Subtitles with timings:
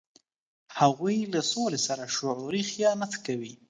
[0.79, 3.53] هغوی له سولې سره شعوري خیانت کوي.